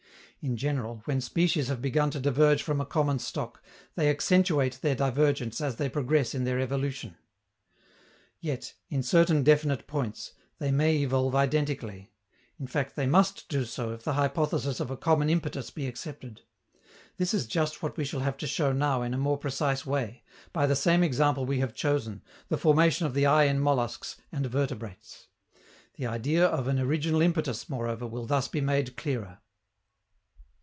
In 0.43 0.57
general, 0.57 1.03
when 1.05 1.21
species 1.21 1.67
have 1.67 1.83
begun 1.83 2.09
to 2.09 2.19
diverge 2.19 2.63
from 2.63 2.81
a 2.81 2.85
common 2.87 3.19
stock, 3.19 3.61
they 3.93 4.09
accentuate 4.09 4.79
their 4.81 4.95
divergence 4.95 5.61
as 5.61 5.75
they 5.75 5.87
progress 5.87 6.33
in 6.33 6.45
their 6.45 6.59
evolution. 6.59 7.15
Yet, 8.39 8.73
in 8.89 9.03
certain 9.03 9.43
definite 9.43 9.85
points, 9.85 10.33
they 10.57 10.71
may 10.71 10.95
evolve 10.97 11.35
identically; 11.35 12.11
in 12.57 12.65
fact, 12.65 12.95
they 12.95 13.05
must 13.05 13.49
do 13.49 13.65
so 13.65 13.93
if 13.93 14.01
the 14.03 14.13
hypothesis 14.13 14.79
of 14.79 14.89
a 14.89 14.97
common 14.97 15.29
impetus 15.29 15.69
be 15.69 15.85
accepted. 15.85 16.41
This 17.17 17.35
is 17.35 17.45
just 17.45 17.83
what 17.83 17.95
we 17.95 18.03
shall 18.03 18.21
have 18.21 18.37
to 18.37 18.47
show 18.47 18.71
now 18.73 19.03
in 19.03 19.13
a 19.13 19.19
more 19.19 19.37
precise 19.37 19.85
way, 19.85 20.23
by 20.51 20.65
the 20.65 20.75
same 20.75 21.03
example 21.03 21.45
we 21.45 21.59
have 21.59 21.75
chosen, 21.75 22.23
the 22.49 22.57
formation 22.57 23.05
of 23.05 23.13
the 23.13 23.27
eye 23.27 23.43
in 23.43 23.59
molluscs 23.59 24.15
and 24.31 24.47
vertebrates. 24.47 25.27
The 25.97 26.07
idea 26.07 26.43
of 26.47 26.67
an 26.67 26.79
"original 26.79 27.21
impetus," 27.21 27.69
moreover, 27.69 28.07
will 28.07 28.25
thus 28.25 28.47
be 28.47 28.59
made 28.61 28.97
clearer. 28.97 29.37